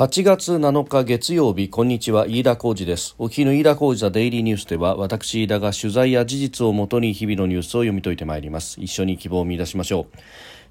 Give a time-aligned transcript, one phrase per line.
[0.00, 3.14] 8月7日月曜日こんにちは飯田浩二です。
[3.18, 8.80] お日の飯田浩二ザデイリーニュースでは私飯田が取材や事実をもとに日々のニュースを読み解いてまいります。
[8.80, 10.18] 一緒に希望を見出しましょう。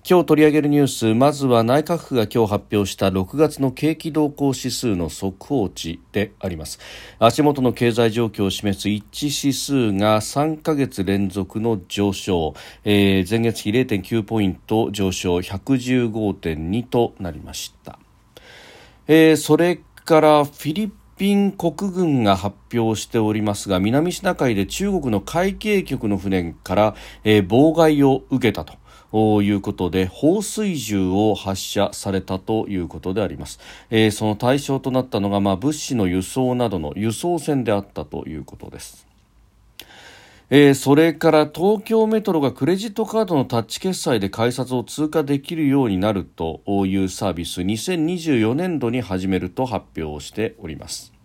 [0.09, 6.79] 今日取り上げるニュースまずは内閣府が今日発表した6月の景気動向指数の速報値であります。
[7.19, 17.98] 足元の経済状況を示す一致指数が3ヶ月連続の上昇、えー、前月比0.9ポイント上昇115.2となりました。
[19.11, 28.77] えー、それからフィリピン国軍が発表しておりますが南シナ海で中国の海警局の船から、えー、妨害を受けたと。
[29.11, 39.08] いうことで放水銃を発射されたということであります、えー、その対象となったのが、まあ、物資の輸送などの輸送船であったということです
[40.51, 51.18] えー、それから東京メトロがクレジットカードのタッチ決済で改札を通過できるようになるというサービス2024年度に始めると発表しております。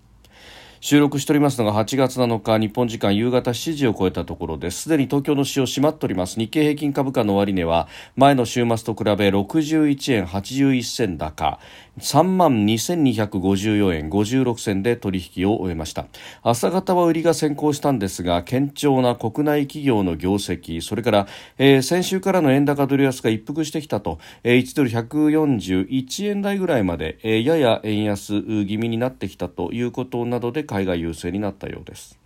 [0.85, 4.83] 収録しておりますのが8月7日日本時間夕方7時を超えたところです。
[4.83, 6.39] すでに東京の市場閉まっております。
[6.39, 11.59] 日経平均株価の終値は前の週末と比べ61円81銭高。
[12.01, 16.07] 3万2254円56銭で取引を終えました。
[16.43, 21.27] 朝方は売りが先行したんですが堅調な国内企業の業績それから、
[21.57, 32.19] えー、先週からの円高ドル安が一服してきたと、えー、1ドル141円台ぐらいまで、えー、やや円安気味になってきたということなどで海外優勢になったようです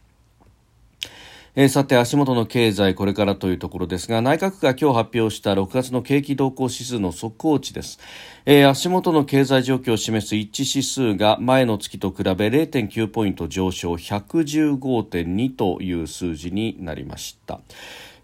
[1.61, 7.99] えー、さて足元の経済これからというところですが内閣府が今日発表した6月の景気動向指数の速報値です、
[8.47, 17.61] えー、足元の経済状況を示す一致指数が前の月と比べ0.9ポイント上昇115.2という数字になりました。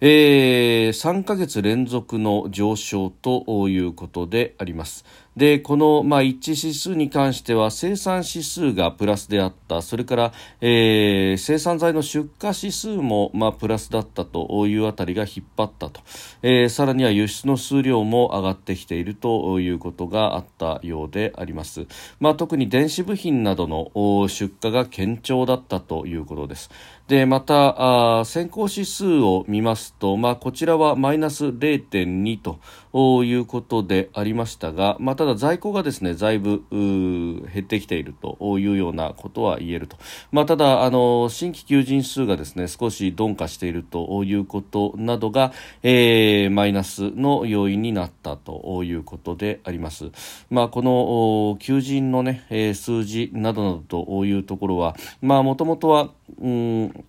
[0.01, 5.05] えー、3ヶ月連続の上昇ということであります。
[5.37, 16.03] で、この、まあ、一致指数に関しては生産指数がプラスであった、それから、えー、生産材の出荷指数も、まあ、プラスだったというあたりが引っ張ったと、
[16.43, 21.87] えー、さらには輸出の数量も上がってきているということがあったようであります。
[22.21, 26.71] まあ、特に電子部品などの出荷が堅調だったということです。
[27.09, 39.97] で、また、あ先行指数を見ますと、まあ、こちらはマイナス0.2ということでありましたが、まあ、ただ在庫がですね、だいぶ減ってきているというようなことは言えると。
[40.33, 50.11] まあ、ただ、あの、新規求人数がですね、少し鈍化しているということなどが、えー、マイナスの要因になったということであります。
[50.51, 57.05] まあ、この求人のね、数字などなどというところは、まあ、もともとは、うん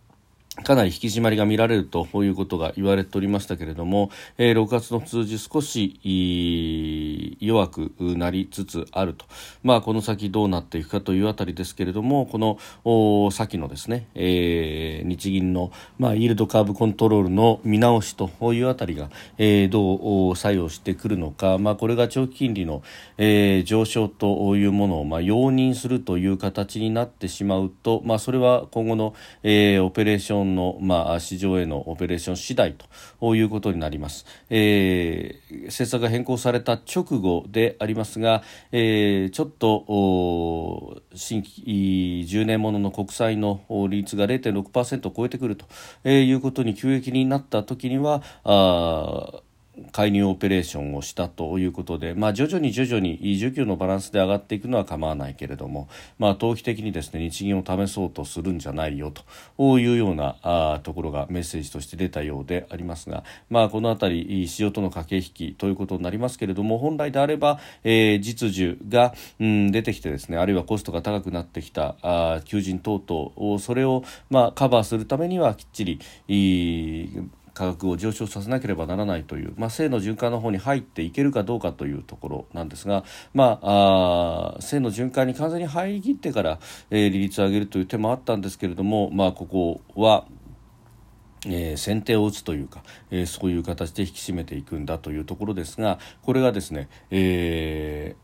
[0.63, 9.25] かなり引き締まりが見られるということが言われておりましたけれども、えー、6月の数字少し弱くなりつつあると、
[9.63, 22.81] まあ、この先どうなっていくかというあたりですけれどもこの先のですね、えー、日銀の、まあ、イールドカーブコントロールの見直しというあたりが、えー、どう作用してくるのか、まあ、これが長期金利の、
[23.17, 32.75] えー、上昇というものを、まあ、容認するという形になってしまうと、まあ、それは今後の、えー、オペレーションの、まあ、市場へのオペレーション次第
[33.19, 45.65] ということになります、えー、政策が変更された直後でありますが、えー、ちょっと新規10年ものの国債の利率が0.6%を超えてくると
[46.09, 49.41] いうことに急激になった時にはあ
[49.91, 55.87] 介入オペレーションをしたということで、まあ、徐々に徐々に需給のバランスで上がっていくのは構わないけれども、
[56.17, 59.11] まあ、投機的にですね日銀を試そうとするんじゃないよ
[59.57, 77.07] というようなあところがメッセージとして出たようでありますが、まあ、この辺り市場との駆け引きということになりますけれども本来であれば、えー、実需が、うん、出てきてですねあるいはコストが高くなってきたあ求人等々それを、まあ、カバーするためにはきっちりい
[77.55, 86.59] 価格を上昇させなければならないという、まあ、性の循環の方に入っていけるかどうかというところなんですが、まあ、あ性の循環に完全に入りきってから、
[86.91, 90.25] えー、利率を上げるという手もあったんですけれども、まあ、ここは
[91.47, 92.81] えー、先手を打つというか、
[93.11, 98.15] えー、そういう形で引き締めていくんだというところですがこれがですね、え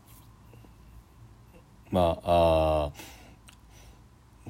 [1.92, 2.92] ー、まああ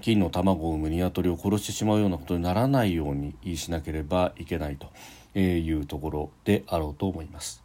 [0.02, 7.61] 金の卵を産む鶏を殺してしまうようなことにならないようにしなければいけないというところであろうと思います。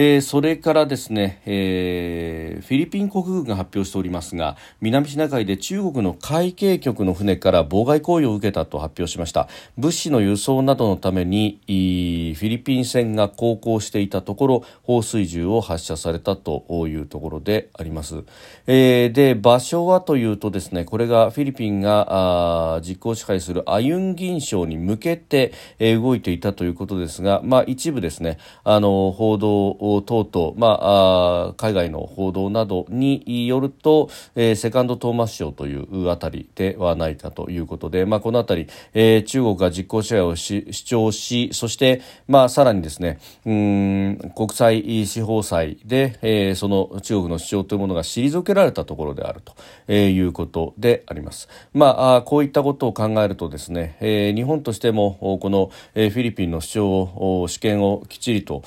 [0.00, 9.48] えー、それからですね、えー、フィリピン国軍が発表しておりますが南シナ海で中国の海警局の船から妨害行為を受けたと発表しました。
[9.76, 18.22] 物資の輸送などのためにフィリピン船が航行していたところ放水銃を発射されたというところであります、
[18.68, 49.54] えー、で場所はというとですねこれがフィリピンがあ実効支配するアユンギン礁に向けて、えー、動いていたということですが、まあ、一部ですねあの報道等々、まあ、海外の報道などによると、えー、セカンドトーマス礁というあたりではないかということで、まあ、このあたり、えー、中国が実効支配を主張しそして、まあ、さらにですねうん国際司法裁で、えー、その中国の主張というものが退けられたところであると、
[49.86, 51.48] えー、いうことであります。
[51.72, 57.02] まあ、こういったことを考えるとですね、えー、日本としてもこの、えー、フィリピンの主張
[57.42, 58.62] を主権をきっちりと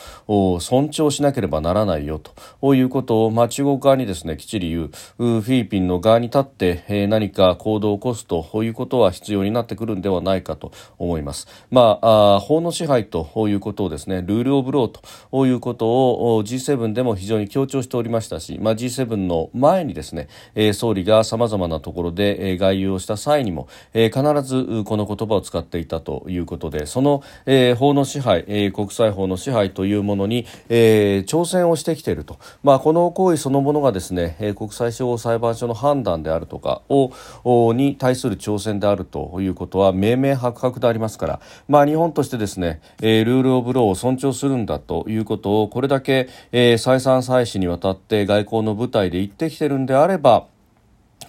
[0.60, 11.48] 尊重しなければならないよということを、まあ、中国側にですねきっちり言うフィリピンの側に立って、えー、何か行動を起こすということは必要になってくるんではないかと思います。
[11.70, 14.88] まあ、あ法の支配ということをですねルールオブロー
[15.32, 15.88] ということ
[16.36, 30.91] を G7 でも非常に強調しておりましたし、まあ、G7 の前にですね、えー、総理がさまざまなところで、えー、外遊をした際にも、えー、必ずこの言葉を使っていたということでその、えー、法の支配、えー、国際法の支配というものに、えー、
[31.28, 50.48] 挑戦をしてきていると、まあ、この行為そのものがですね、え、国際司法裁判所の判断であるとかをに対する挑戦であるということは明明白々でありますから、まあ、日本としてですね、えー、ルール・オブ・ローを尊重するんだということをこれだけ、えー、再三再四にわたって外交の舞台で言ってきてるんであれば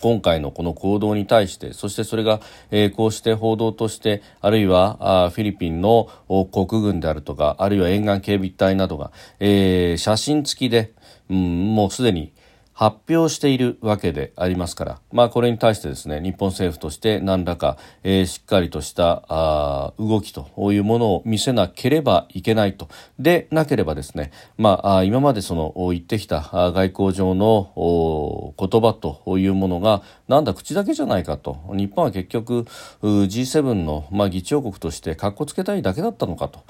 [0.01, 2.41] 今回のこの行動に対してそしてそれが、
[2.71, 6.09] えー、こうして報道としてあるいはあフィリピンの
[6.53, 10.93] 国軍であるとかあるいは沿岸警備隊などが、えー、写真付きで、
[11.31, 12.33] うん、もうすでに
[12.73, 22.89] 発表しているわけでありますから、まあ、これに対してですね日本政府として何らか、えー、しっかりとしたあ動きというものを見せなければいけないと。
[23.19, 31.59] でなければですね、まあ、今までその言ってきた外交上の言葉というものがなんだ口だけじゃないかと。
[31.73, 32.63] 日本は結局
[33.03, 36.63] G7 の、まあ、議長国としてかっこつけたいだけだったのかと。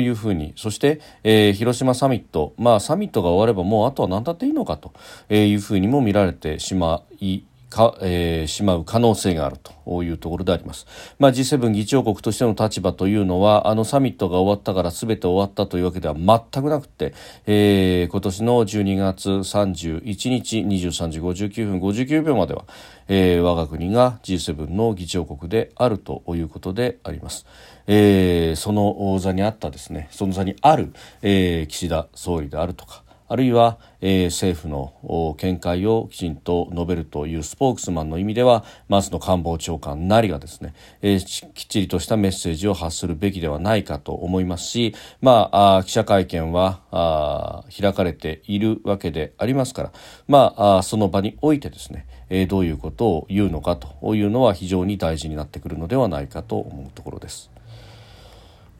[0.00, 0.54] いうふうに。
[0.56, 4.92] そして、えー、広島サミット、まあ、サミットが終わればもうあとは何だっていいのかと、
[5.28, 7.42] えーいうふうにも見られてしまい
[7.72, 10.86] か、えー、しまう可能性があるというところであります、
[11.18, 17.14] まあ、G7 議長国としての立場というのはあのサミットが終わったから全て終わったというわけでは全くなくて、
[17.46, 22.66] えー、今年の12月31日23時59分59秒までは、
[23.08, 27.46] えー、我が国が G7 の議長国であるということであります。
[27.86, 33.02] えー、その座にあったですねその座にある、えー、岸田総理であるとか
[33.32, 49.92] あるいは、えー、政府の見解をきちんと述べるというスポークスマンの意味では松野官房長官なりがですね、えー、きっちりとしたメッセージを発するべきではないかと思いますし、まあ、あ記者会見はあ開かれているわけでありますから、
[50.28, 57.50] まあ、あその場においてですね、えー、どういうことを言うのかというのは非常に大事になってくるのではないかと思うところです。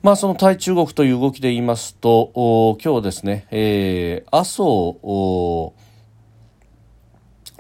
[0.02, 4.62] まあ、その対中国という動きで言いますと、今日ですね、えー、麻生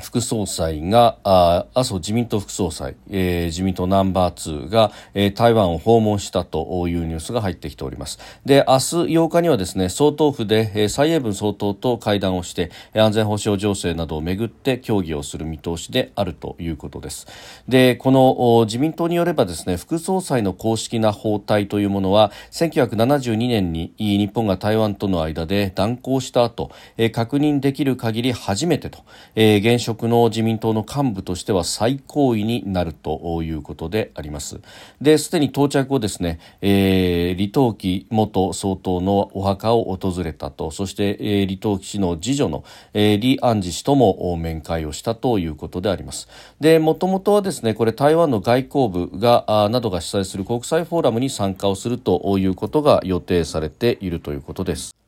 [0.02, 8.18] 副総裁が、あ麻生自民党副総裁、えー、自民党ナンバー2が、えー、台湾を訪問したというニュースが入ってきております。
[8.44, 17.26] で、明日8日にはですね、総統府で、えー、蔡英文総統と会談をして、安全保障情勢などをめぐって協議をする見通しであるということです。
[17.68, 28.98] で、この自民党によればですね、副総裁の公式な訪台というものは、1972年に日本が台湾との間で断交した後、えー、確認できる限り初めてと、
[29.36, 34.60] えー、現職の自民党の幹部としては最高位になるということであります。
[35.00, 46.28] で、すでに到着後ですね、えー、李登輝元総統のお墓を訪れたと、そして、えー、李登輝氏の次女の、えー、李安治氏とも面会をしたということであります。
[46.60, 55.01] で、もともとはですね、これ台湾の外交部が、あなどが主催する国際フォーラムに参加をするということが予定されているということです。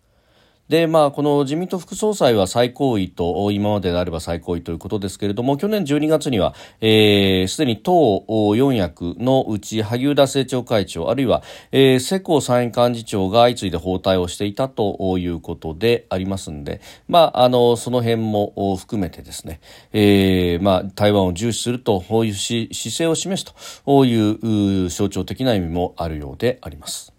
[0.69, 19.61] で、まあ、この自民党副総裁は最高位と、今までであれば最高位ということですけれども、去年12月には、えー、すでに党4役のうち、萩生田政調会長、あるいは、えー、世耕参院幹事長が相次いで訪台をしていたということでありますんで、まあ、あの、その辺も含めてですね、
[19.93, 27.14] えー、まあ、台湾を重視すると、いう姿勢を示すという象徴的な意味もあるようであります。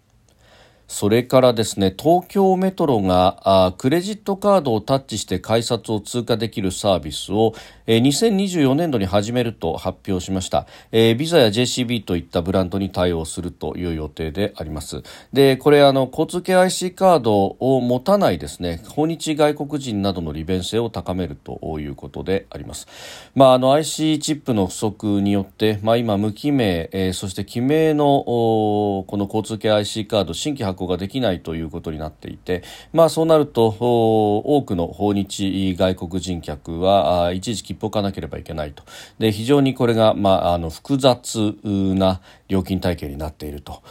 [0.88, 7.54] それからですね東京メトロがあクレジットカードをタッチして改札を通過できるサービスを、
[7.86, 15.02] えー、2024年度に始めると発表しました、えー、ビザや JCB といったブランドに対応するという予定であります。
[15.32, 22.86] でこれあの交通系 IC カードを持たないですね訪日外国人などの利便性を高めるということであります、
[23.34, 38.82] まあ、あの IC チップの不足によって、まあ、今無記名、えー、そして記名のこの交通系 IC カード新規発ができないということになっていて、まあ、そうなると多くの訪日外国人客は一時切符を買わなければいけないと。
[39.18, 43.82] で非常にこれが、まあ、あの複雑な料金体系になっていると。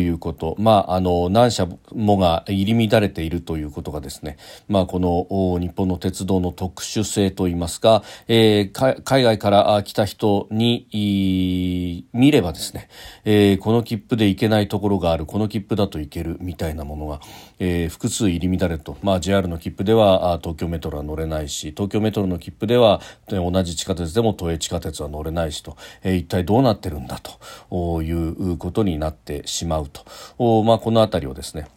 [0.00, 4.36] いうこと、まあ、あの何社もが入り乱れているということがですね、
[4.68, 12.88] まあ、この日本の鉄道の特殊性といいますか、えー、海外から来た人に見ればですね、
[13.24, 15.26] えー、この切符で行けないところがある。
[15.26, 16.33] この切符だと行ける。
[16.40, 17.20] みたいなものが、
[17.58, 31.68] えー、複数入り乱れと、まあ、JR の切符では東京メトロは乗れないし東京メトロの切符では同じ地下鉄でも都営地下鉄は乗れないしと、えー、一体どうなってるんだということになってしまうと、まあ、この辺りをですね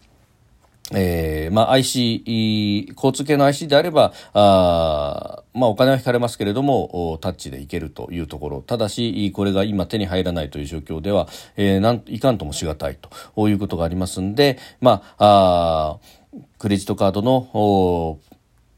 [0.93, 8.61] えー、まあ IC、交通系の IC であれば、あまあお金は引かれますけれども、タッチでいけるというところ。
[8.61, 11.27] ただし、これが今手に入らないという状況では、
[11.57, 12.97] えー、なんいかんともしがたい
[13.35, 18.19] ということがありますんで、まあ、あクレジットカードの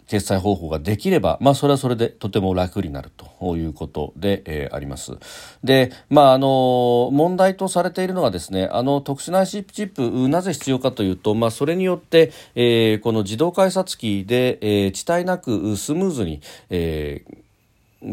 [0.10, 5.18] 決済方法ができれば、まあ、それはそれでとても楽になるということで、えー、あります。
[5.64, 17.50] で、まあ、あの、問題とされているのはですね、あの、特殊な IC チップ、なぜ必要かというと、まあ、それによって、えー、この自動改札機で、えー、遅滞なくスムーズに、えー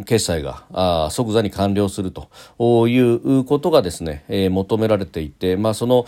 [0.04, 6.06] 決済が即座に完了するということがですね、えー、求められていて、まあ、その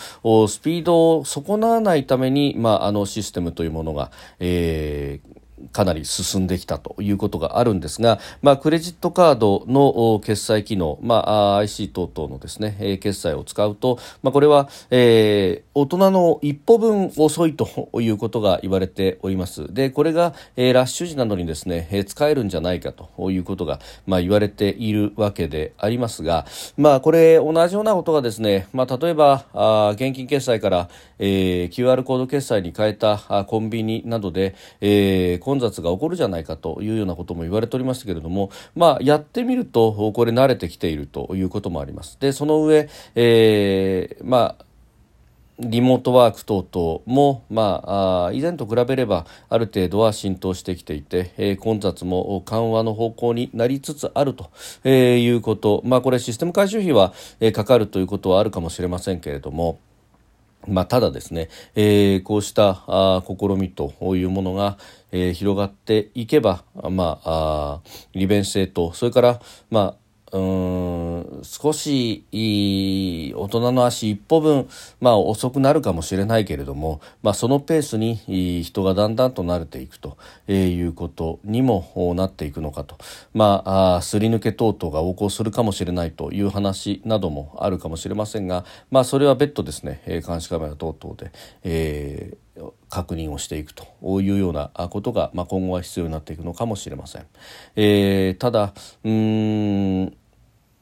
[0.48, 5.37] スピードを損なわないために、まあ、あのシステムというものが、えー、
[5.72, 19.72] かなり進んできたということがあるんですが、まあ、クレジットカードの決済機能、まあ、IC 等々のですね、決済を使うと、まあ、これは、えー、大人の一歩分遅いということが言われております。
[19.72, 30.88] で、これが、えー、ラッシュ時などにですね、えー、使えるんじゃないかということが、まあ、言われているわけでありますが、まあ、これ同じようなことがですね、まあ、例えば、あ現金決済から、
[31.20, 42.18] えー、QR コード決済に変えたあコンビニなどで、えー、混雑が起こるじゃないかというようなことも言われておりましたけれども、まあ、やってみるとこれ慣れてきているということもあります。
[42.18, 44.67] でその上、えー、まあ
[45.60, 54.50] リモートワーク等々も、まあ、あ以前と比べればある程度は浸透してきていて、えー、混雑も緩和の方向になりつつあると、
[54.84, 59.80] えー、いうこと、まあ、これシステム改修費は、えー、かかるということはあるかもしれませんけれども、
[60.68, 64.78] まあ、ただですね、えー、こうしたあ試みというものが、
[65.10, 74.68] えー、広がっていけば、まあ、あ利便性とそれから、まあうん少し大人の足一歩分、
[75.00, 82.98] まあ、遅くなるかもしれないけれども、まあ、そのペースに人がだんだんと慣れていくと、え、いうことにもなっていくのかと、
[83.32, 91.32] まあ、あすり抜け等々が横行するかもしれないという話などもあるかもしれませんが、まあ、それは別途ですね監視カメラ等々で、
[91.64, 92.47] えー
[92.88, 93.84] 確認をしていくと
[94.20, 97.26] いうようなことが、まあ、今後は必要になっていくのかもしれません。
[97.76, 98.74] えー、ただ
[99.04, 100.16] うん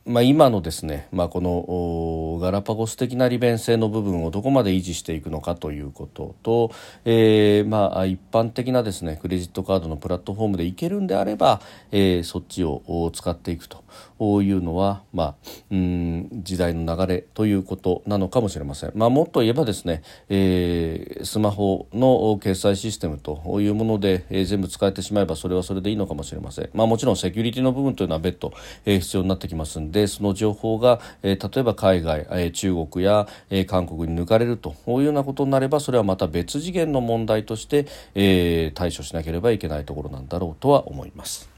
[0.07, 6.71] まあ、今のですね、まあ、このガラパゴス的な利便性の部分をどこまで維持していくのかということと、
[7.05, 11.61] えーまあ、一般的なですねクレジットカードのプラットフォームでいけるんであれば、
[11.91, 13.83] えー、そっちを使っていくと
[14.21, 15.35] いうのは、まあ、
[15.73, 18.93] うん時代の流れということなのかもしれません。
[18.95, 26.71] まあ、もっと言えばですね、えー、スマホの決済システムというもので、えー、全部使えてしまえばそれはそれでいいのかもしれません。
[26.75, 28.53] まあ、もちろんセキュリティの部分というのは別途、
[28.85, 41.49] えー、必要になってきますんででその情報が、えー、例えば海外、えー、中国や、えー、韓国に抜かれるというようなことになればそれはまた別次元の問題として、えー、対処しなければいけないところなんだろうとは思います。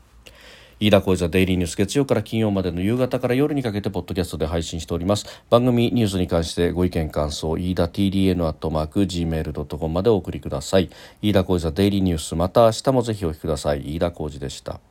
[0.79, 5.27] 飯田浩司ザデイリーニュース月曜から金曜までの夕方から夜にかけてポッドキャストで配信しております。
[5.51, 10.89] 番組ニュースに関してご意見感想飯田 TDN アットマーク Gmail.com までお送りください。
[11.21, 13.97] 飯田浩司ザデイリーニュースまた明日もぜひお聞きください。
[13.97, 14.88] 飯田浩司でした。